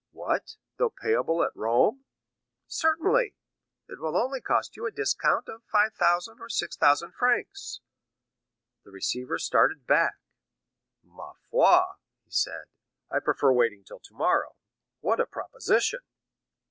"What, 0.13 0.57
though 0.77 0.89
payable 0.89 1.43
at 1.43 1.55
Rome?" 1.55 2.05
"Certainly; 2.65 3.35
it 3.87 3.99
will 3.99 4.17
only 4.17 4.41
cost 4.41 4.75
you 4.75 4.87
a 4.87 4.91
discount 4.91 5.47
of 5.47 5.61
5,000 5.71 6.39
or 6.41 6.49
6,000 6.49 7.11
francs." 7.13 7.81
The 8.83 8.89
receiver 8.89 9.37
started 9.37 9.85
back. 9.85 10.15
"Ma 11.03 11.33
foi!" 11.51 11.83
he 12.23 12.31
said, 12.31 12.65
"I 13.11 13.19
prefer 13.19 13.51
waiting 13.51 13.83
till 13.83 13.99
tomorrow. 13.99 14.55
What 15.01 15.19
a 15.19 15.27
proposition!" 15.27 15.99